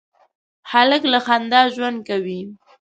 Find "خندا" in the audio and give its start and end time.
1.25-1.61